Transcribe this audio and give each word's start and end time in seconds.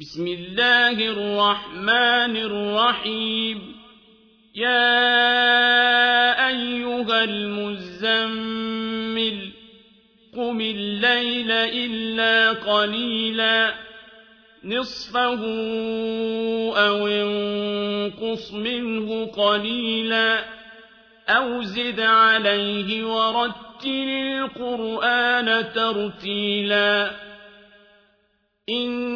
بسم 0.00 0.26
الله 0.26 0.90
الرحمن 0.90 2.36
الرحيم. 2.36 3.76
يا 4.54 4.88
أيها 6.48 7.24
المزمل 7.24 8.72
قم 10.36 10.60
الليل 10.60 11.52
إلا 11.52 12.52
قليلا. 12.52 13.74
نصفه 14.64 15.42
أو 16.76 17.06
انقص 17.06 18.52
منه 18.52 19.26
قليلا. 19.26 20.44
أو 21.28 21.62
زد 21.62 22.00
عليه 22.00 23.04
ورتل 23.04 24.08
القرآن 24.08 25.72
ترتيلا. 25.74 27.10
إنا 28.70 29.15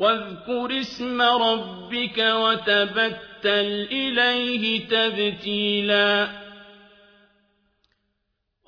واذكر 0.00 0.80
اسم 0.80 1.22
ربك 1.22 2.18
وتبتل 2.18 3.88
إليه 3.92 4.88
تبتيلا. 4.88 6.28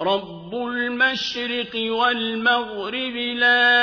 رب 0.00 0.54
المشرق 0.54 1.76
والمغرب 1.76 3.16
لا 3.16 3.74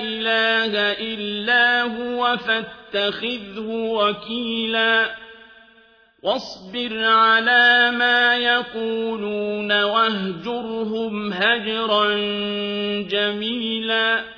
إله 0.00 0.72
إلا 0.92 1.82
هو 1.82 2.36
فاتخذه 2.36 3.68
وكيلا. 3.70 5.14
واصبر 6.22 7.04
على 7.04 7.90
ما 7.90 8.36
يقولون 8.36 9.82
واهجرهم 9.82 11.32
هجرا 11.32 12.14
جميلا. 13.00 14.37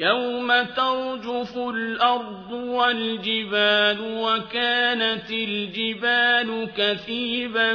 يوم 0.00 0.62
ترجف 0.62 1.56
الأرض 1.56 2.52
والجبال 2.52 3.98
وكانت 4.00 5.30
الجبال 5.30 6.68
كثيبا 6.76 7.74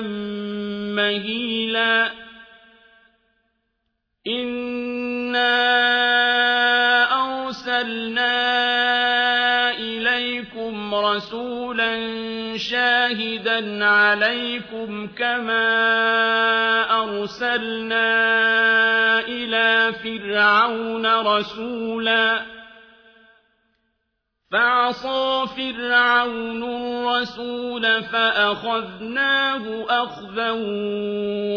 مهيلا 0.95 2.11
إنا 4.27 4.64
رسولا 11.35 12.57
شاهدا 12.57 13.85
عليكم 13.85 15.07
كما 15.07 15.67
أرسلنا 17.03 18.09
إلى 19.19 19.93
فرعون 19.93 21.05
رسولا 21.05 22.41
فعصى 24.51 25.45
فرعون 25.57 26.63
الرسول 26.63 28.03
فأخذناه 28.03 29.85
أخذا 30.03 30.51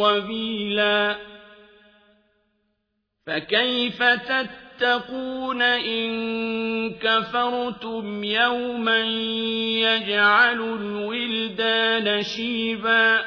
وبيلا 0.02 1.16
فكيف 3.26 4.02
تتقون 4.78 5.62
إن 5.62 6.10
كفرتم 6.90 8.24
يوما 8.24 8.98
يجعل 9.78 10.60
الولدان 10.60 12.22
شيبا 12.22 13.24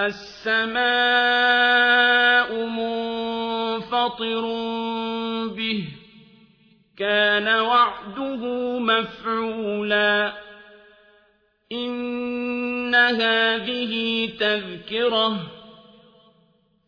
السماء 0.00 0.80
منفطر 2.64 4.40
به 5.56 5.84
كان 6.98 7.48
وعده 7.48 8.78
مفعولا 8.78 10.32
إن 11.72 12.94
هذه 12.94 14.26
تذكرة 14.40 15.59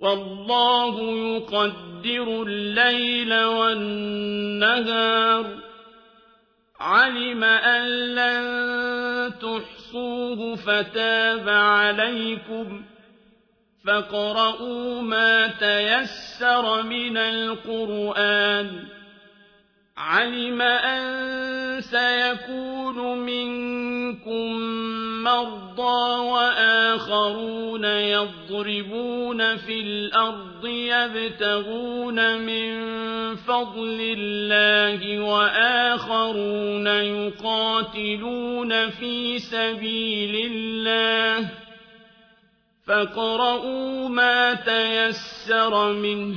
والله 0.00 1.00
يقدر 1.00 2.42
الليل 2.42 3.44
والنهار. 3.44 5.46
علم 6.80 7.44
أن 7.44 8.14
لن 8.14 9.38
تحصوه 9.38 10.56
فتاب 10.56 11.48
عليكم. 11.48 12.82
فاقرؤوا 13.86 15.02
ما 15.02 15.46
تيسر 15.46 16.82
من 16.82 17.16
القرآن. 17.16 18.84
علم 19.96 20.62
أن 20.62 21.80
سيكون 21.80 23.18
منكم 23.18 24.85
مرضى 25.26 26.20
وآخرون 26.20 27.84
يضربون 27.84 29.56
في 29.56 29.80
الأرض 29.80 30.66
يبتغون 30.66 32.38
من 32.38 32.76
فضل 33.36 34.14
الله 34.18 35.20
وآخرون 35.20 36.86
يقاتلون 36.86 38.90
في 38.90 39.38
سبيل 39.38 40.52
الله 40.52 41.48
فاقرؤوا 42.86 44.08
ما 44.08 44.54
تيسر 44.54 45.92
منه 45.92 46.36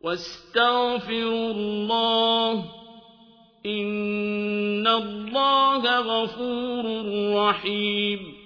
واستغفروا 0.00 1.50
الله 1.50 2.64
إن 3.66 4.86
الله 4.86 6.00
غفور 6.00 6.84
رحيم 7.34 8.37